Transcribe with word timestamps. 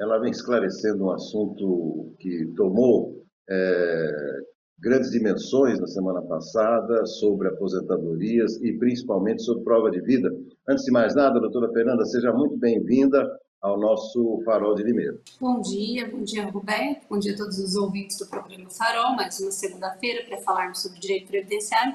ela 0.00 0.18
vem 0.18 0.30
esclarecendo 0.30 1.04
um 1.04 1.10
assunto 1.10 2.14
que 2.18 2.46
tomou 2.56 3.22
é, 3.48 4.10
grandes 4.78 5.10
dimensões 5.10 5.78
na 5.78 5.86
semana 5.86 6.22
passada 6.22 7.04
sobre 7.04 7.48
aposentadorias 7.48 8.56
e 8.62 8.72
principalmente 8.78 9.42
sobre 9.42 9.62
prova 9.62 9.90
de 9.90 10.00
vida. 10.00 10.30
Antes 10.66 10.84
de 10.84 10.90
mais 10.90 11.14
nada, 11.14 11.38
doutora 11.38 11.70
Fernanda, 11.70 12.02
seja 12.06 12.32
muito 12.32 12.56
bem-vinda 12.56 13.22
ao 13.60 13.78
nosso 13.78 14.40
Farol 14.42 14.74
de 14.74 14.82
Limeira. 14.84 15.18
Bom 15.38 15.60
dia, 15.60 16.08
bom 16.08 16.22
dia 16.22 16.46
Roberto, 16.46 17.06
bom 17.10 17.18
dia 17.18 17.34
a 17.34 17.36
todos 17.36 17.58
os 17.58 17.76
ouvintes 17.76 18.18
do 18.18 18.26
programa 18.26 18.70
Farol, 18.70 19.14
mais 19.14 19.38
uma 19.38 19.50
segunda-feira 19.50 20.24
para 20.26 20.38
falarmos 20.38 20.80
sobre 20.80 20.98
direito 20.98 21.28
previdenciário 21.28 21.92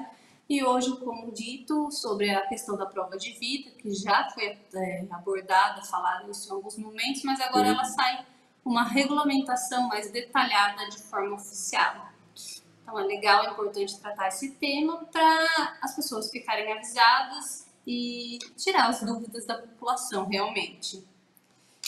e 0.48 0.62
hoje, 0.62 0.96
como 0.98 1.32
dito, 1.32 1.90
sobre 1.90 2.30
a 2.30 2.46
questão 2.46 2.76
da 2.76 2.86
prova 2.86 3.16
de 3.16 3.32
vida, 3.32 3.70
que 3.72 3.92
já 3.92 4.28
foi 4.30 4.56
é, 4.74 5.06
abordada, 5.10 5.82
falada 5.82 6.30
isso 6.30 6.48
em 6.48 6.52
alguns 6.52 6.78
momentos, 6.78 7.22
mas 7.24 7.40
agora 7.40 7.68
ela 7.68 7.84
sai 7.84 8.24
uma 8.64 8.84
regulamentação 8.84 9.88
mais 9.88 10.10
detalhada 10.10 10.88
de 10.88 10.98
forma 10.98 11.34
oficial. 11.34 12.10
Então 12.82 12.98
é 12.98 13.02
legal, 13.02 13.44
é 13.44 13.50
importante 13.50 13.98
tratar 13.98 14.28
esse 14.28 14.52
tema 14.52 15.04
para 15.06 15.78
as 15.82 15.96
pessoas 15.96 16.30
ficarem 16.30 16.72
avisadas 16.72 17.66
e 17.84 18.38
tirar 18.56 18.88
as 18.88 19.00
dúvidas 19.02 19.44
da 19.46 19.58
população 19.58 20.26
realmente. 20.26 21.04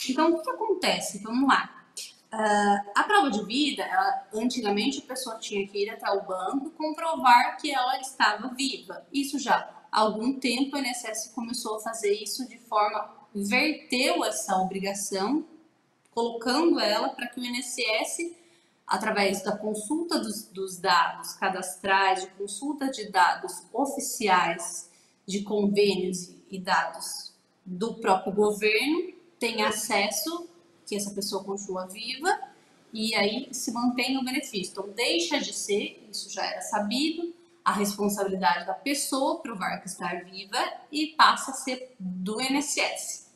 Então, 0.09 0.33
o 0.33 0.41
que 0.41 0.49
acontece? 0.49 1.19
Vamos 1.19 1.47
lá. 1.47 1.78
Uh, 2.31 2.91
a 2.93 3.03
prova 3.05 3.31
de 3.31 3.43
vida, 3.43 3.83
ela, 3.83 4.27
antigamente 4.35 4.99
a 4.99 5.07
pessoa 5.07 5.39
tinha 5.39 5.67
que 5.67 5.83
ir 5.83 5.89
até 5.89 6.07
o 6.11 6.21
banco 6.21 6.69
comprovar 6.71 7.57
que 7.57 7.71
ela 7.71 7.99
estava 7.99 8.49
viva. 8.49 9.03
Isso 9.11 9.39
já 9.39 9.67
há 9.91 9.99
algum 9.99 10.39
tempo 10.39 10.77
o 10.77 10.79
INSS 10.79 11.31
começou 11.33 11.77
a 11.77 11.79
fazer 11.79 12.13
isso 12.13 12.47
de 12.47 12.59
forma 12.59 13.17
verteu 13.33 14.23
essa 14.23 14.57
obrigação, 14.57 15.43
colocando 16.11 16.79
ela 16.79 17.09
para 17.09 17.27
que 17.27 17.39
o 17.39 17.43
INSS, 17.43 18.35
através 18.85 19.41
da 19.41 19.57
consulta 19.57 20.19
dos, 20.19 20.45
dos 20.45 20.77
dados 20.77 21.33
cadastrais, 21.33 22.21
de 22.21 22.27
consulta 22.31 22.91
de 22.91 23.09
dados 23.09 23.63
oficiais, 23.73 24.89
de 25.25 25.41
convênios 25.41 26.29
e 26.49 26.59
dados 26.59 27.33
do 27.65 27.95
próprio 27.95 28.33
governo, 28.33 29.13
tenha 29.39 29.69
acesso 29.69 30.47
que 30.89 30.95
essa 30.95 31.11
pessoa 31.11 31.43
continua 31.43 31.85
viva 31.85 32.37
e 32.91 33.13
aí 33.13 33.47
se 33.53 33.71
mantém 33.71 34.17
o 34.17 34.25
benefício. 34.25 34.71
Então, 34.71 34.89
deixa 34.89 35.39
de 35.39 35.53
ser, 35.53 36.03
isso 36.11 36.29
já 36.33 36.43
era 36.43 36.61
sabido, 36.61 37.33
a 37.63 37.71
responsabilidade 37.71 38.65
da 38.65 38.73
pessoa 38.73 39.39
provar 39.41 39.79
que 39.81 39.87
está 39.87 40.15
viva 40.15 40.57
e 40.91 41.07
passa 41.15 41.51
a 41.51 41.53
ser 41.53 41.95
do 41.99 42.41
INSS. 42.41 43.29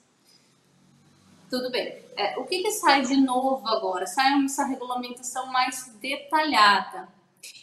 Tudo 1.49 1.69
bem. 1.69 2.01
É, 2.15 2.39
o 2.39 2.45
que, 2.45 2.63
que 2.63 2.71
sai 2.71 3.03
de 3.03 3.15
novo 3.15 3.67
agora? 3.67 4.07
Sai 4.07 4.43
essa 4.43 4.65
regulamentação 4.65 5.47
mais 5.47 5.93
detalhada. 6.01 7.07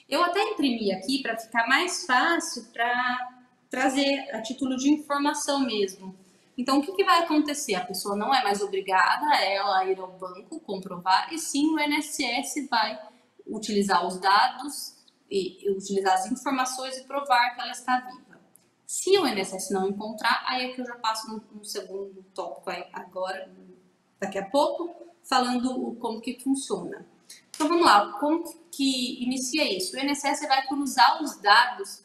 Eu 0.08 0.22
até 0.22 0.40
imprimi 0.42 0.92
aqui 0.92 1.22
para 1.22 1.36
ficar 1.36 1.66
mais 1.66 2.06
fácil 2.06 2.64
para 2.72 3.40
trazer 3.68 4.30
a 4.32 4.40
título 4.40 4.76
de 4.76 4.90
informação 4.90 5.60
mesmo. 5.60 6.14
Então, 6.60 6.78
o 6.78 6.82
que, 6.82 6.92
que, 6.92 7.04
vai 7.04 7.22
acontecer? 7.22 7.74
A 7.74 7.86
pessoa 7.86 8.14
não 8.14 8.34
é 8.34 8.44
mais 8.44 8.60
obrigada 8.60 9.24
a 9.24 9.42
ela 9.42 9.82
ir 9.86 9.98
ao 9.98 10.12
banco 10.18 10.60
comprovar, 10.60 11.32
e 11.32 11.38
sim 11.38 11.74
o 11.74 11.80
INSS 11.80 12.68
vai 12.68 13.00
utilizar 13.46 14.06
os 14.06 14.20
dados 14.20 14.94
e 15.30 15.70
utilizar 15.70 16.12
as 16.12 16.30
informações 16.30 16.98
e 16.98 17.04
provar 17.04 17.54
que 17.54 17.62
ela 17.62 17.70
está 17.70 18.00
viva. 18.00 18.38
Se 18.86 19.16
o 19.16 19.26
INSS 19.26 19.70
não 19.70 19.88
encontrar, 19.88 20.44
aí 20.46 20.66
é 20.66 20.74
que 20.74 20.82
eu 20.82 20.84
já 20.84 20.96
passo 20.96 21.30
no, 21.30 21.42
no 21.50 21.64
segundo 21.64 22.22
tópico 22.34 22.68
aí, 22.68 22.84
agora, 22.92 23.50
daqui 24.20 24.36
a 24.36 24.44
pouco, 24.44 24.94
falando 25.24 25.94
como 25.94 26.20
que 26.20 26.38
funciona. 26.40 27.06
Então 27.48 27.68
vamos 27.68 27.86
lá, 27.86 28.18
como 28.20 28.44
que 28.70 29.24
inicia 29.24 29.64
isso? 29.74 29.96
O 29.96 29.98
INSS 29.98 30.46
vai 30.46 30.66
cruzar 30.66 31.22
os 31.22 31.40
dados 31.40 32.04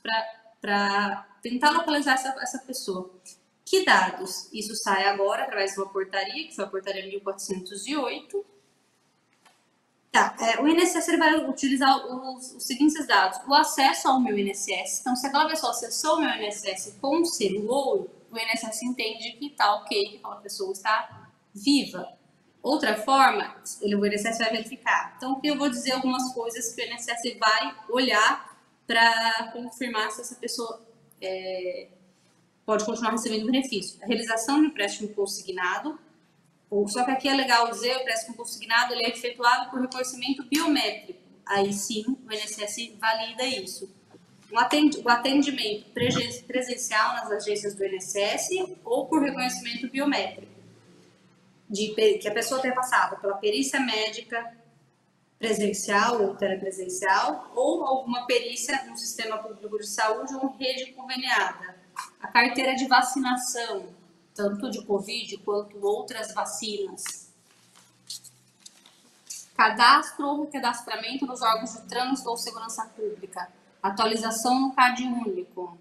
para 0.61 1.27
tentar 1.41 1.71
localizar 1.71 2.13
essa, 2.13 2.29
essa 2.41 2.59
pessoa. 2.59 3.11
Que 3.65 3.83
dados? 3.83 4.47
Isso 4.53 4.75
sai 4.75 5.05
agora 5.05 5.43
através 5.43 5.73
de 5.73 5.79
uma 5.79 5.89
portaria, 5.89 6.47
que 6.47 6.55
foi 6.55 6.65
a 6.65 6.67
portaria 6.67 7.07
1408. 7.07 8.45
Tá, 10.11 10.35
é, 10.39 10.61
o 10.61 10.67
INSS 10.67 11.17
vai 11.17 11.35
utilizar 11.49 11.97
os, 12.05 12.53
os, 12.53 12.63
seguintes 12.63 13.05
dados. 13.07 13.39
O 13.47 13.53
acesso 13.53 14.07
ao 14.07 14.19
meu 14.19 14.37
INSS. 14.37 15.01
Então, 15.01 15.15
se 15.15 15.25
aquela 15.25 15.49
pessoa 15.49 15.71
acessou 15.71 16.17
o 16.17 16.21
meu 16.21 16.29
INSS 16.29 16.95
com 17.01 17.21
o 17.21 17.25
celular, 17.25 18.05
o 18.31 18.37
INSS 18.37 18.83
entende 18.83 19.33
que 19.33 19.47
está 19.47 19.75
ok, 19.75 20.09
que 20.09 20.17
aquela 20.17 20.37
pessoa 20.37 20.71
está 20.71 21.29
viva. 21.53 22.07
Outra 22.61 22.95
forma, 22.95 23.55
ele, 23.81 23.95
o 23.95 24.05
INSS 24.05 24.37
vai 24.37 24.51
verificar. 24.51 25.15
Então, 25.17 25.41
eu 25.43 25.57
vou 25.57 25.69
dizer 25.69 25.93
algumas 25.93 26.33
coisas 26.33 26.73
que 26.73 26.81
o 26.81 26.85
INSS 26.85 27.37
vai 27.39 27.75
olhar 27.89 28.57
para 28.85 29.51
confirmar 29.51 30.11
se 30.11 30.21
essa 30.21 30.35
pessoa 30.35 30.85
é, 31.19 31.89
pode 32.65 32.83
continuar 32.83 33.11
recebendo 33.11 33.45
benefício. 33.45 33.99
A 34.01 34.07
realização 34.07 34.59
de 34.59 34.67
empréstimo 34.67 35.09
consignado, 35.09 35.99
só 36.87 37.03
que 37.03 37.11
aqui 37.11 37.29
é 37.29 37.33
legal 37.33 37.69
dizer, 37.69 37.95
o 37.95 38.01
empréstimo 38.01 38.35
consignado 38.35 38.93
ele 38.93 39.05
é 39.05 39.09
efetuado 39.09 39.69
por 39.69 39.79
reconhecimento 39.79 40.43
biométrico. 40.43 41.19
Aí 41.45 41.71
sim, 41.71 42.03
o 42.07 42.33
INSS 42.33 42.93
valida 42.99 43.45
isso. 43.45 43.93
O 44.51 45.09
atendimento 45.09 45.85
presencial 46.47 47.13
nas 47.13 47.31
agências 47.31 47.75
do 47.75 47.85
INSS 47.85 48.49
ou 48.83 49.05
por 49.05 49.21
reconhecimento 49.21 49.87
biométrico. 49.89 50.53
De, 51.67 51.93
que 52.19 52.27
a 52.27 52.33
pessoa 52.33 52.61
tenha 52.61 52.75
passado 52.75 53.19
pela 53.19 53.37
perícia 53.37 53.79
médica 53.79 54.55
presencial 55.39 56.21
ou 56.21 56.35
telepresencial 56.35 57.51
ou 57.55 57.83
alguma 57.83 58.25
perícia 58.25 58.85
no 58.85 58.95
sistema 58.95 59.37
público 59.39 59.79
de 59.79 59.87
saúde 59.87 60.33
ou 60.35 60.55
rede 60.57 60.91
conveniada 60.93 61.74
a 62.21 62.27
carteira 62.27 62.75
de 62.75 62.87
vacinação, 62.87 63.87
tanto 64.33 64.69
de 64.69 64.83
Covid 64.83 65.37
quanto 65.37 65.83
outras 65.85 66.33
vacinas. 66.33 67.31
Cadastro 69.55 70.27
ou 70.27 70.43
recadastramento 70.43 71.25
nos 71.25 71.41
órgãos 71.41 71.73
de 71.73 71.81
trânsito 71.83 72.29
ou 72.29 72.35
segurança 72.35 72.85
pública. 72.85 73.47
Atualização 73.81 74.59
no 74.59 74.73
CAD 74.73 75.03
único. 75.03 75.77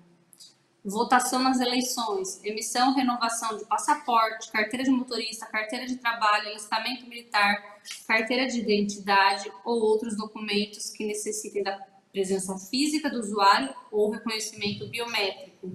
Votação 0.85 1.43
nas 1.43 1.59
eleições. 1.61 2.45
Emissão, 2.45 2.95
renovação 2.95 3.57
de 3.57 3.65
passaporte, 3.65 4.53
carteira 4.53 4.85
de 4.85 4.91
motorista, 4.91 5.47
carteira 5.47 5.87
de 5.87 5.97
trabalho, 5.97 6.49
alistamento 6.49 7.07
militar, 7.09 7.81
carteira 8.07 8.47
de 8.47 8.61
identidade 8.61 9.51
ou 9.65 9.81
outros 9.81 10.17
documentos 10.17 10.91
que 10.91 11.05
necessitem 11.05 11.63
da 11.63 11.77
presença 12.13 12.57
física 12.59 13.11
do 13.11 13.19
usuário 13.19 13.75
ou 13.91 14.11
reconhecimento 14.11 14.87
biométrico 14.89 15.73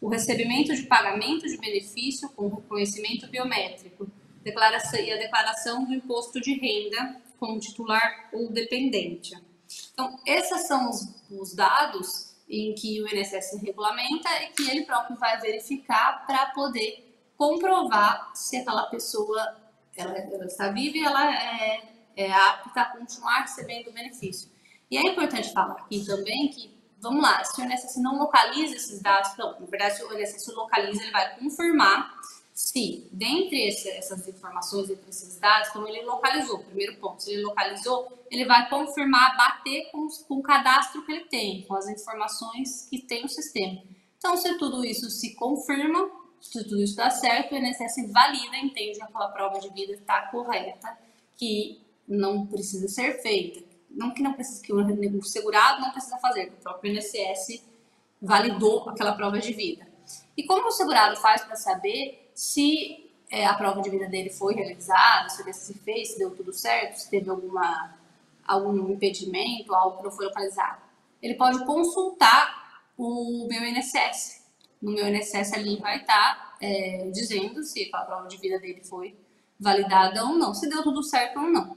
o 0.00 0.08
recebimento 0.08 0.74
de 0.74 0.82
pagamento 0.84 1.46
de 1.46 1.56
benefício 1.58 2.28
com 2.30 2.48
reconhecimento 2.48 3.28
biométrico 3.28 4.10
e 4.44 5.12
a 5.12 5.16
declaração 5.16 5.84
do 5.84 5.94
imposto 5.94 6.40
de 6.40 6.54
renda 6.54 7.20
como 7.38 7.60
titular 7.60 8.30
ou 8.32 8.50
dependente. 8.50 9.36
Então, 9.92 10.18
esses 10.26 10.66
são 10.66 10.88
os, 10.88 11.06
os 11.30 11.54
dados 11.54 12.34
em 12.48 12.74
que 12.74 13.00
o 13.02 13.08
INSS 13.08 13.60
regulamenta 13.62 14.28
e 14.42 14.48
que 14.48 14.68
ele 14.68 14.84
próprio 14.84 15.16
vai 15.18 15.38
verificar 15.40 16.26
para 16.26 16.46
poder 16.46 17.06
comprovar 17.36 18.32
se 18.34 18.56
aquela 18.56 18.86
pessoa 18.86 19.56
ela, 19.96 20.16
ela 20.16 20.46
está 20.46 20.70
viva 20.70 20.96
e 20.96 21.04
ela 21.04 21.34
é, 21.34 21.82
é 22.16 22.32
apta 22.32 22.80
a 22.80 22.84
continuar 22.86 23.42
recebendo 23.42 23.88
o 23.88 23.92
benefício. 23.92 24.50
E 24.90 24.96
é 24.96 25.02
importante 25.02 25.52
falar 25.52 25.74
aqui 25.74 26.04
também 26.04 26.48
que 26.48 26.79
vamos 27.00 27.22
lá, 27.22 27.42
se 27.44 27.60
o 27.60 27.64
INSS 27.64 27.96
não 27.96 28.18
localiza 28.18 28.76
esses 28.76 29.00
dados, 29.00 29.30
então, 29.32 29.58
na 29.58 29.66
verdade, 29.66 29.96
se 29.96 30.04
o 30.04 30.18
INSS 30.18 30.46
localiza, 30.54 31.02
ele 31.02 31.12
vai 31.12 31.38
confirmar 31.38 32.14
se, 32.52 33.08
dentre 33.10 33.68
esse, 33.68 33.88
essas 33.88 34.28
informações, 34.28 34.90
entre 34.90 35.08
esses 35.08 35.38
dados, 35.38 35.70
então 35.70 35.88
ele 35.88 36.02
localizou, 36.02 36.58
primeiro 36.58 36.96
ponto, 36.96 37.22
se 37.22 37.32
ele 37.32 37.42
localizou, 37.42 38.06
ele 38.30 38.44
vai 38.44 38.68
confirmar, 38.68 39.36
bater 39.36 39.90
com, 39.90 40.06
com 40.28 40.34
o 40.36 40.42
cadastro 40.42 41.04
que 41.04 41.12
ele 41.12 41.24
tem, 41.24 41.62
com 41.62 41.74
as 41.74 41.88
informações 41.88 42.86
que 42.90 42.98
tem 42.98 43.22
no 43.22 43.28
sistema. 43.28 43.82
Então, 44.18 44.36
se 44.36 44.58
tudo 44.58 44.84
isso 44.84 45.08
se 45.08 45.34
confirma, 45.34 46.10
se 46.40 46.62
tudo 46.62 46.82
isso 46.82 46.96
dá 46.96 47.08
certo, 47.08 47.54
o 47.54 47.56
INSS 47.56 48.12
valida, 48.12 48.56
entende 48.58 48.98
que 48.98 49.02
aquela 49.02 49.28
prova 49.28 49.58
de 49.58 49.70
vida 49.70 49.94
está 49.94 50.22
correta, 50.26 50.98
que 51.38 51.80
não 52.06 52.46
precisa 52.46 52.88
ser 52.88 53.22
feita 53.22 53.69
não 53.90 54.12
que 54.12 54.22
não 54.22 54.32
precisa, 54.32 54.62
que 54.62 54.72
o 54.72 55.22
segurado 55.22 55.80
não 55.80 55.90
precisa 55.90 56.18
fazer, 56.18 56.48
o 56.48 56.62
próprio 56.62 56.92
INSS 56.92 57.62
validou 58.20 58.88
aquela 58.88 59.12
prova 59.12 59.38
de 59.38 59.52
vida. 59.52 59.88
E 60.36 60.44
como 60.44 60.68
o 60.68 60.72
segurado 60.72 61.16
faz 61.16 61.42
para 61.42 61.56
saber 61.56 62.30
se 62.34 63.10
é, 63.30 63.46
a 63.46 63.54
prova 63.54 63.80
de 63.80 63.90
vida 63.90 64.06
dele 64.06 64.30
foi 64.30 64.54
realizada, 64.54 65.28
se 65.28 65.42
ele 65.42 65.52
se 65.52 65.74
fez, 65.74 66.12
se 66.12 66.18
deu 66.18 66.30
tudo 66.34 66.52
certo, 66.52 66.96
se 66.96 67.10
teve 67.10 67.30
alguma, 67.30 67.94
algum 68.46 68.90
impedimento, 68.90 69.74
algo 69.74 69.98
que 69.98 70.04
não 70.04 70.10
foi 70.10 70.26
localizado? 70.26 70.80
Ele 71.22 71.34
pode 71.34 71.64
consultar 71.64 72.82
o 72.96 73.46
meu 73.48 73.64
INSS. 73.64 74.40
No 74.80 74.92
meu 74.92 75.06
INSS 75.08 75.52
ali 75.52 75.76
vai 75.76 75.98
estar 75.98 76.56
tá, 76.56 76.56
é, 76.60 77.10
dizendo 77.12 77.62
se 77.62 77.90
a 77.92 78.02
prova 78.02 78.26
de 78.26 78.36
vida 78.38 78.58
dele 78.58 78.82
foi 78.82 79.14
validada 79.58 80.24
ou 80.24 80.34
não, 80.36 80.54
se 80.54 80.68
deu 80.68 80.82
tudo 80.82 81.02
certo 81.02 81.38
ou 81.38 81.46
não. 81.46 81.76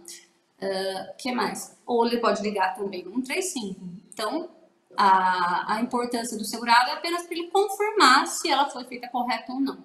Uh, 0.63 1.17
que 1.17 1.31
mais? 1.31 1.77
Ou 1.85 2.05
ele 2.05 2.19
pode 2.19 2.41
ligar 2.41 2.75
também 2.75 3.03
no 3.03 3.11
135. 3.15 3.81
Então, 4.13 4.49
a, 4.95 5.75
a 5.75 5.81
importância 5.81 6.37
do 6.37 6.45
segurado 6.45 6.91
é 6.91 6.93
apenas 6.93 7.23
para 7.23 7.35
ele 7.35 7.49
confirmar 7.49 8.27
se 8.27 8.49
ela 8.49 8.69
foi 8.69 8.85
feita 8.85 9.09
correta 9.09 9.51
ou 9.51 9.59
não. 9.59 9.83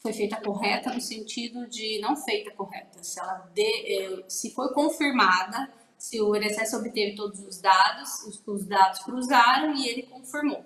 Foi 0.00 0.12
feita 0.12 0.40
correta 0.40 0.92
no 0.92 1.00
sentido 1.00 1.66
de 1.66 2.00
não 2.00 2.16
feita 2.16 2.50
correta. 2.50 3.02
Se 3.02 3.18
ela 3.20 3.48
de, 3.54 3.62
eh, 3.62 4.24
se 4.28 4.50
foi 4.52 4.72
confirmada, 4.74 5.72
se 5.96 6.20
o 6.20 6.36
INSS 6.36 6.74
obteve 6.74 7.14
todos 7.14 7.40
os 7.40 7.58
dados, 7.58 8.22
os, 8.24 8.42
os 8.46 8.66
dados 8.66 8.98
cruzaram 9.00 9.74
e 9.74 9.88
ele 9.88 10.02
confirmou. 10.02 10.64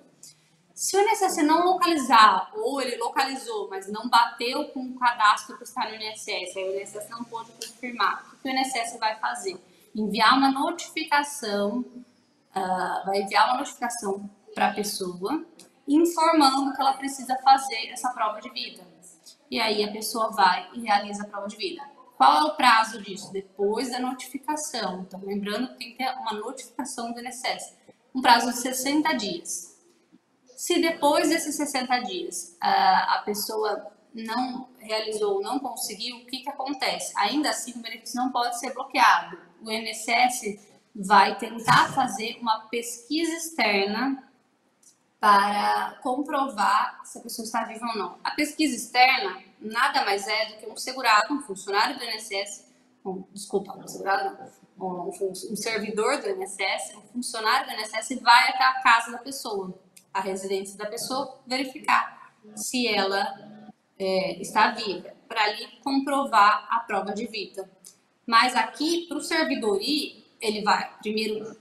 Se 0.79 0.95
o 0.95 1.01
INSS 1.01 1.43
não 1.43 1.65
localizar, 1.65 2.53
ou 2.55 2.81
ele 2.81 2.95
localizou, 2.95 3.67
mas 3.69 3.91
não 3.91 4.07
bateu 4.07 4.69
com 4.69 4.79
o 4.79 4.97
cadastro 4.97 5.57
que 5.57 5.65
está 5.65 5.89
no 5.89 5.95
INSS, 5.95 6.55
aí 6.55 6.69
o 6.69 6.79
INSS 6.79 7.09
não 7.09 7.21
pode 7.25 7.51
confirmar, 7.51 8.25
o 8.31 8.37
que 8.37 8.47
o 8.47 8.49
INSS 8.49 8.97
vai 8.97 9.19
fazer? 9.19 9.61
Enviar 9.93 10.37
uma 10.37 10.49
notificação 10.49 11.79
uh, 11.79 13.05
vai 13.05 13.23
enviar 13.23 13.49
uma 13.49 13.57
notificação 13.57 14.29
para 14.55 14.69
a 14.69 14.73
pessoa 14.73 15.45
informando 15.85 16.73
que 16.73 16.79
ela 16.79 16.93
precisa 16.93 17.35
fazer 17.43 17.89
essa 17.89 18.11
prova 18.11 18.39
de 18.39 18.49
vida. 18.49 18.81
E 19.51 19.59
aí 19.59 19.83
a 19.83 19.91
pessoa 19.91 20.31
vai 20.31 20.69
e 20.73 20.79
realiza 20.79 21.23
a 21.23 21.27
prova 21.27 21.49
de 21.49 21.57
vida. 21.57 21.83
Qual 22.15 22.37
é 22.37 22.43
o 22.45 22.55
prazo 22.55 23.01
disso? 23.01 23.33
Depois 23.33 23.91
da 23.91 23.99
notificação. 23.99 25.01
Então, 25.01 25.19
lembrando 25.25 25.67
que 25.73 25.75
tem 25.77 25.91
que 25.91 25.97
ter 25.97 26.09
uma 26.21 26.31
notificação 26.31 27.11
do 27.11 27.19
INSS. 27.19 27.75
Um 28.15 28.21
prazo 28.21 28.49
de 28.51 28.59
60 28.59 29.13
dias. 29.17 29.68
Se 30.59 30.77
depois 30.81 31.29
desses 31.29 31.55
60 31.55 31.99
dias 31.99 32.57
a 32.59 33.21
pessoa 33.23 33.93
não 34.13 34.67
realizou, 34.77 35.41
não 35.41 35.57
conseguiu, 35.57 36.17
o 36.17 36.25
que, 36.25 36.39
que 36.39 36.49
acontece? 36.49 37.13
Ainda 37.15 37.49
assim, 37.49 37.71
o 37.79 37.81
benefício 37.81 38.17
não 38.17 38.29
pode 38.29 38.59
ser 38.59 38.73
bloqueado. 38.73 39.39
O 39.61 39.71
INSS 39.71 40.59
vai 40.93 41.37
tentar 41.37 41.93
fazer 41.93 42.39
uma 42.41 42.67
pesquisa 42.67 43.31
externa 43.37 44.21
para 45.17 45.97
comprovar 46.03 47.05
se 47.05 47.19
a 47.19 47.21
pessoa 47.21 47.45
está 47.45 47.63
viva 47.63 47.85
ou 47.93 47.97
não. 47.97 48.17
A 48.21 48.31
pesquisa 48.31 48.75
externa 48.75 49.41
nada 49.61 50.03
mais 50.03 50.27
é 50.27 50.45
do 50.47 50.57
que 50.57 50.67
um 50.67 50.75
segurado, 50.75 51.35
um 51.35 51.41
funcionário 51.41 51.97
do 51.97 52.03
INSS, 52.03 52.65
um, 53.05 53.23
desculpa, 53.31 53.77
um 53.77 53.87
segurado 53.87 54.37
um, 54.77 55.09
um, 55.09 55.55
servidor 55.55 56.21
do 56.21 56.29
INSS, 56.29 56.95
um 56.97 57.01
funcionário 57.13 57.65
do 57.65 57.73
INSS 57.75 58.19
vai 58.21 58.49
até 58.49 58.63
a 58.63 58.81
casa 58.81 59.11
da 59.11 59.19
pessoa, 59.19 59.73
a 60.13 60.21
residência 60.21 60.77
da 60.77 60.85
pessoa, 60.85 61.39
verificar 61.45 62.33
se 62.55 62.87
ela 62.87 63.25
é, 63.97 64.41
está 64.41 64.71
viva, 64.71 65.13
para 65.27 65.43
ali 65.43 65.67
comprovar 65.83 66.67
a 66.69 66.79
prova 66.79 67.13
de 67.13 67.27
vida. 67.27 67.69
Mas 68.25 68.55
aqui, 68.55 69.05
para 69.07 69.17
o 69.17 69.21
servidor 69.21 69.81
ir, 69.81 70.25
ele 70.41 70.61
vai 70.61 70.89
primeiro 70.99 71.57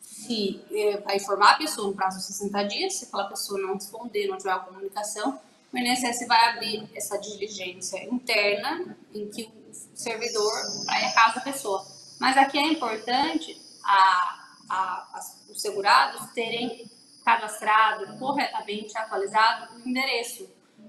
se 0.00 0.60
é, 0.70 0.98
vai 0.98 1.16
informar 1.16 1.52
a 1.52 1.58
pessoa 1.58 1.88
no 1.88 1.94
prazo 1.94 2.18
de 2.18 2.24
60 2.24 2.62
dias, 2.64 2.94
se 2.94 3.04
aquela 3.06 3.28
pessoa 3.28 3.60
não 3.60 3.74
responder, 3.74 4.26
não 4.26 4.36
tiver 4.36 4.58
comunicação, 4.64 5.40
o 5.72 5.78
INSS 5.78 6.26
vai 6.26 6.50
abrir 6.50 6.88
essa 6.94 7.18
diligência 7.18 8.02
interna 8.04 8.96
em 9.14 9.28
que 9.28 9.44
o 9.44 9.72
servidor 9.94 10.52
vai 10.86 11.04
à 11.04 11.12
casa 11.12 11.36
da 11.36 11.40
pessoa. 11.42 11.86
Mas 12.18 12.36
aqui 12.36 12.58
é 12.58 12.72
importante 12.72 13.60
a, 13.84 14.48
a, 14.68 15.20
os 15.48 15.60
segurados 15.60 16.30
terem 16.32 16.90
cadastrado 17.28 18.18
corretamente, 18.18 18.96
atualizado 18.96 19.74
o 19.74 19.86
endereço, 19.86 20.48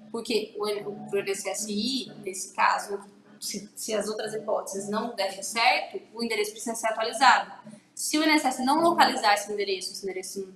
porque 0.09 0.56
o, 0.57 0.65
INSSI, 0.69 2.13
nesse 2.24 2.56
caso, 2.56 2.97
se, 3.41 3.69
se 3.75 3.94
as 3.94 4.07
outras 4.07 4.33
hipóteses 4.33 4.89
não 4.89 5.13
derem 5.13 5.44
certo, 5.44 6.01
o 6.13 6.24
endereço 6.24 6.51
precisa 6.51 6.75
ser 6.75 6.88
atualizado. 6.88 7.51
Se 7.94 8.18
o 8.18 8.24
INSS 8.24 8.59
não 8.59 8.81
localizar 8.81 9.33
esse 9.33 9.51
endereço, 9.51 9.91
esse 9.91 10.03
endereço 10.06 10.53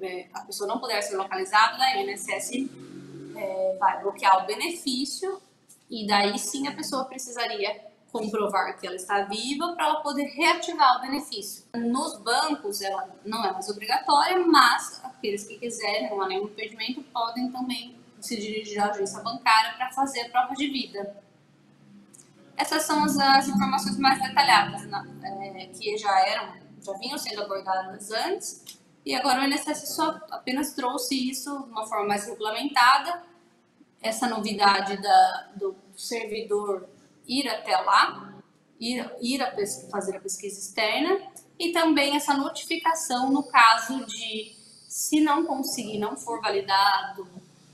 é, 0.00 0.28
a 0.32 0.42
pessoa 0.42 0.68
não 0.68 0.78
puder 0.78 1.02
ser 1.02 1.16
localizada, 1.16 1.78
daí 1.78 2.06
o 2.06 2.08
INSS 2.08 2.70
é, 3.34 3.76
vai 3.76 4.00
bloquear 4.02 4.44
o 4.44 4.46
benefício 4.46 5.42
e 5.90 6.06
daí 6.06 6.38
sim 6.38 6.68
a 6.68 6.72
pessoa 6.76 7.06
precisaria 7.06 7.92
comprovar 8.12 8.78
que 8.78 8.86
ela 8.86 8.94
está 8.94 9.22
viva 9.22 9.72
para 9.74 9.86
ela 9.86 10.00
poder 10.00 10.26
reativar 10.26 10.98
o 10.98 11.00
benefício. 11.00 11.64
Nos 11.74 12.16
bancos 12.20 12.80
ela 12.80 13.12
não 13.26 13.44
é 13.44 13.52
mais 13.52 13.68
obrigatória, 13.68 14.38
mas 14.46 15.02
aqueles 15.24 15.44
que 15.44 15.58
quiserem, 15.58 16.10
não 16.10 16.20
há 16.20 16.28
nenhum 16.28 16.44
impedimento, 16.44 17.02
podem 17.04 17.50
também 17.50 17.96
se 18.20 18.36
dirigir 18.36 18.78
à 18.78 18.90
agência 18.90 19.20
bancária 19.20 19.72
para 19.76 19.90
fazer 19.90 20.20
a 20.20 20.28
prova 20.28 20.54
de 20.54 20.66
vida. 20.68 21.16
Essas 22.56 22.82
são 22.82 23.02
as, 23.02 23.18
as 23.18 23.48
informações 23.48 23.98
mais 23.98 24.20
detalhadas 24.20 24.86
né, 24.86 25.02
é, 25.22 25.66
que 25.66 25.96
já 25.96 26.20
eram, 26.28 26.54
já 26.80 26.92
vinham 26.98 27.16
sendo 27.16 27.42
abordadas 27.42 28.10
antes, 28.10 28.62
e 29.04 29.14
agora 29.14 29.40
o 29.40 29.44
INSS 29.44 29.94
só 29.94 30.20
apenas 30.30 30.74
trouxe 30.74 31.30
isso 31.30 31.50
de 31.64 31.70
uma 31.70 31.86
forma 31.86 32.08
mais 32.08 32.26
regulamentada, 32.26 33.22
essa 34.02 34.28
novidade 34.28 35.00
da, 35.00 35.48
do 35.56 35.74
servidor 35.96 36.86
ir 37.26 37.48
até 37.48 37.76
lá, 37.78 38.34
ir, 38.78 39.10
ir 39.22 39.42
a 39.42 39.54
fazer 39.90 40.16
a 40.16 40.20
pesquisa 40.20 40.60
externa, 40.60 41.18
e 41.58 41.72
também 41.72 42.14
essa 42.14 42.34
notificação 42.34 43.30
no 43.30 43.42
caso 43.44 44.04
de 44.04 44.63
se 44.94 45.20
não 45.20 45.44
conseguir, 45.44 45.98
não 45.98 46.16
for 46.16 46.40
validado, 46.40 47.26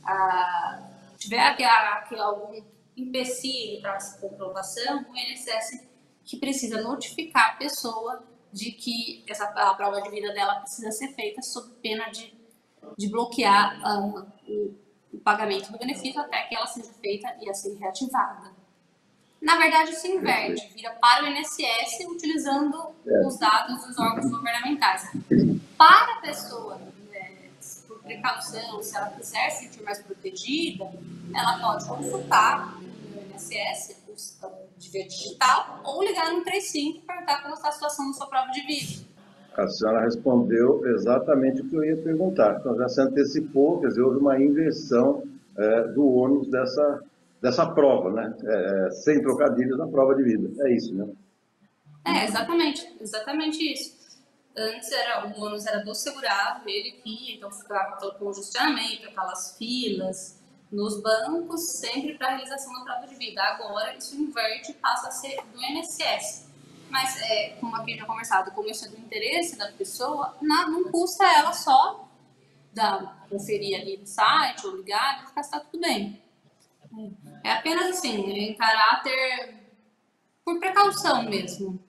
ah, 0.02 0.88
tiver 1.18 1.38
aqui, 1.38 1.62
aqui 1.62 2.14
algum 2.18 2.64
empecilho 2.96 3.82
para 3.82 3.96
essa 3.96 4.18
comprovação, 4.18 5.04
o 5.06 5.14
INSS 5.14 5.86
que 6.24 6.38
precisa 6.38 6.80
notificar 6.80 7.50
a 7.50 7.56
pessoa 7.56 8.24
de 8.50 8.72
que 8.72 9.22
essa, 9.28 9.44
a 9.44 9.74
prova 9.74 10.00
de 10.00 10.08
vida 10.08 10.32
dela 10.32 10.60
precisa 10.60 10.90
ser 10.92 11.08
feita 11.08 11.42
sob 11.42 11.74
pena 11.82 12.08
de, 12.08 12.32
de 12.96 13.10
bloquear 13.10 13.78
uh, 13.84 14.26
o, 14.48 14.74
o, 15.12 15.18
pagamento 15.18 15.70
do 15.70 15.78
benefício 15.78 16.18
até 16.22 16.44
que 16.44 16.56
ela 16.56 16.66
seja 16.66 16.90
feita 17.02 17.36
e 17.42 17.50
assim 17.50 17.76
reativada. 17.76 18.50
Na 19.42 19.58
verdade, 19.58 19.94
se 19.94 20.08
inverte, 20.08 20.72
vira 20.72 20.90
para 20.92 21.24
o 21.24 21.28
INSS 21.28 22.06
utilizando 22.08 22.94
é. 23.06 23.26
os 23.26 23.38
dados 23.38 23.84
dos 23.84 23.98
órgãos 23.98 24.30
governamentais. 24.30 25.10
Para 25.76 26.14
a 26.14 26.20
pessoa 26.22 26.89
precaução, 28.10 28.82
se 28.82 28.96
ela 28.96 29.10
quiser 29.10 29.50
se 29.50 29.64
sentir 29.64 29.82
mais 29.84 30.02
protegida, 30.02 30.90
ela 31.34 31.58
pode 31.60 31.86
consultar 31.86 32.76
o 32.80 33.34
INSS, 33.34 34.00
de 34.76 34.90
via 34.90 35.06
digital, 35.06 35.80
ou 35.84 36.02
ligar 36.02 36.32
no 36.32 36.42
35 36.42 36.98
e 36.98 37.00
perguntar 37.02 37.42
como 37.42 37.54
está 37.54 37.68
a 37.68 37.72
situação 37.72 38.08
da 38.08 38.12
sua 38.14 38.26
prova 38.26 38.50
de 38.50 38.60
vida. 38.62 39.04
A 39.56 39.66
senhora 39.66 40.04
respondeu 40.04 40.86
exatamente 40.86 41.60
o 41.60 41.68
que 41.68 41.76
eu 41.76 41.84
ia 41.84 41.96
perguntar. 41.96 42.58
Então 42.60 42.76
já 42.76 42.88
se 42.88 43.00
antecipou, 43.00 43.80
quer 43.80 43.88
dizer, 43.88 44.02
houve 44.02 44.18
uma 44.18 44.40
inversão 44.40 45.22
é, 45.56 45.88
do 45.88 46.06
ônus 46.06 46.48
dessa, 46.48 47.02
dessa 47.42 47.66
prova, 47.66 48.10
né? 48.12 48.34
É, 48.44 48.86
é 48.86 48.90
sem 48.90 49.20
trocadilhos 49.20 49.76
na 49.78 49.86
prova 49.88 50.14
de 50.14 50.22
vida. 50.22 50.50
É 50.66 50.74
isso, 50.74 50.94
né? 50.94 51.06
É, 52.06 52.24
exatamente, 52.24 52.96
exatamente 53.00 53.72
isso. 53.72 53.99
Antes 54.56 54.90
era, 54.90 55.26
o 55.26 55.40
ônus 55.40 55.64
era 55.66 55.84
do 55.84 55.94
segurado, 55.94 56.68
ele 56.68 56.92
que 56.92 57.34
então 57.34 57.50
ficava 57.50 57.96
pelo 57.96 58.14
congestionamento, 58.14 59.08
aquelas 59.08 59.56
filas 59.56 60.40
nos 60.70 61.00
bancos, 61.00 61.78
sempre 61.78 62.14
para 62.14 62.28
a 62.28 62.30
realização 62.30 62.72
da 62.72 62.84
prova 62.84 63.06
de 63.06 63.14
vida. 63.16 63.42
Agora 63.42 63.96
isso 63.96 64.14
inverte 64.16 64.72
e 64.72 64.74
passa 64.74 65.08
a 65.08 65.10
ser 65.10 65.40
do 65.52 65.62
INSS. 65.62 66.48
Mas, 66.88 67.16
é, 67.22 67.56
como 67.60 67.74
aqui 67.76 67.96
já 67.96 68.04
conversado, 68.04 68.50
como 68.50 68.68
isso 68.68 68.84
é 68.84 68.88
do 68.88 68.98
interesse 68.98 69.56
da 69.56 69.70
pessoa, 69.72 70.36
não, 70.42 70.90
custa 70.90 71.24
ela 71.24 71.52
só 71.52 72.08
da, 72.72 73.16
conferir 73.28 73.80
ali 73.80 73.96
no 73.96 74.06
site 74.06 74.66
ou 74.66 74.76
ligar 74.76 75.22
e 75.22 75.26
ficar 75.28 75.40
está 75.40 75.60
tudo 75.60 75.80
bem. 75.80 76.20
É 77.44 77.52
apenas 77.52 77.98
assim, 77.98 78.16
em 78.30 78.54
caráter 78.54 79.54
por 80.44 80.58
precaução 80.58 81.22
mesmo. 81.22 81.80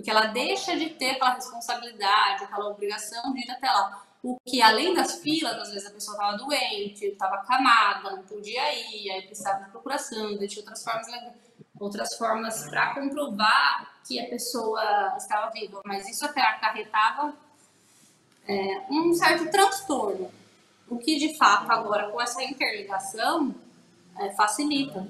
Porque 0.00 0.10
ela 0.10 0.28
deixa 0.28 0.74
de 0.78 0.88
ter 0.90 1.10
aquela 1.10 1.34
responsabilidade, 1.34 2.44
aquela 2.44 2.70
obrigação 2.70 3.34
de 3.34 3.40
ir 3.40 3.50
até 3.50 3.70
lá. 3.70 4.02
O 4.22 4.38
que, 4.46 4.62
além 4.62 4.94
das 4.94 5.16
filas, 5.16 5.52
às 5.58 5.68
vezes 5.68 5.86
a 5.86 5.90
pessoa 5.90 6.16
estava 6.16 6.36
doente, 6.38 7.04
estava 7.04 7.34
acamada, 7.34 8.16
não 8.16 8.22
podia 8.22 8.74
ir, 8.74 9.10
aí 9.10 9.22
precisava 9.26 9.64
de 9.64 9.70
procuração, 9.70 10.38
tinha 10.38 10.62
outras 10.62 10.82
formas, 10.82 11.06
outras 11.78 12.16
formas 12.16 12.66
para 12.70 12.94
comprovar 12.94 14.00
que 14.06 14.18
a 14.18 14.26
pessoa 14.26 15.14
estava 15.18 15.50
viva. 15.50 15.82
Mas 15.84 16.08
isso 16.08 16.24
até 16.24 16.40
acarretava 16.40 17.34
é, 18.48 18.86
um 18.90 19.12
certo 19.12 19.50
transtorno. 19.50 20.30
O 20.88 20.96
que, 20.96 21.18
de 21.18 21.36
fato, 21.36 21.70
agora 21.70 22.10
com 22.10 22.20
essa 22.22 22.42
interligação, 22.42 23.54
é, 24.18 24.30
facilita. 24.30 25.06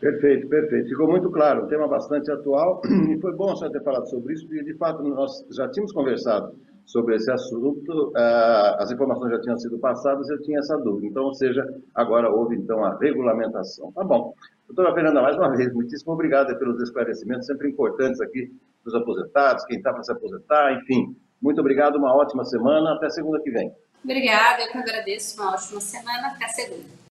Perfeito, 0.00 0.48
perfeito. 0.48 0.88
Ficou 0.88 1.08
muito 1.08 1.30
claro, 1.30 1.64
um 1.64 1.68
tema 1.68 1.86
bastante 1.86 2.30
atual 2.30 2.80
e 3.10 3.20
foi 3.20 3.34
bom 3.36 3.48
você 3.48 3.70
ter 3.70 3.82
falado 3.82 4.08
sobre 4.08 4.32
isso, 4.32 4.46
porque 4.46 4.64
de 4.64 4.74
fato 4.74 5.02
nós 5.02 5.30
já 5.50 5.68
tínhamos 5.68 5.92
conversado 5.92 6.54
sobre 6.86 7.16
esse 7.16 7.30
assunto, 7.30 8.10
ah, 8.16 8.76
as 8.80 8.90
informações 8.90 9.30
já 9.30 9.40
tinham 9.42 9.58
sido 9.58 9.78
passadas 9.78 10.28
eu 10.28 10.40
tinha 10.42 10.58
essa 10.58 10.76
dúvida. 10.78 11.06
Então, 11.06 11.24
ou 11.24 11.34
seja, 11.34 11.62
agora 11.94 12.30
houve 12.30 12.56
então 12.56 12.82
a 12.82 12.96
regulamentação. 12.98 13.92
Tá 13.92 14.02
bom. 14.02 14.32
Doutora 14.66 14.94
Fernanda, 14.94 15.20
mais 15.20 15.36
uma 15.36 15.54
vez, 15.54 15.72
muitíssimo 15.74 16.14
obrigado 16.14 16.58
pelos 16.58 16.82
esclarecimentos 16.82 17.46
sempre 17.46 17.68
importantes 17.68 18.20
aqui 18.20 18.50
dos 18.84 18.94
aposentados, 18.94 19.64
quem 19.66 19.76
está 19.76 19.92
para 19.92 20.02
se 20.02 20.12
aposentar, 20.12 20.72
enfim. 20.80 21.14
Muito 21.42 21.60
obrigado, 21.60 21.96
uma 21.96 22.16
ótima 22.16 22.44
semana, 22.44 22.94
até 22.94 23.10
segunda 23.10 23.40
que 23.42 23.50
vem. 23.50 23.70
Obrigada, 24.02 24.62
eu 24.62 24.72
que 24.72 24.78
agradeço, 24.78 25.40
uma 25.40 25.52
ótima 25.52 25.80
semana, 25.80 26.28
até 26.28 26.48
segunda. 26.48 26.98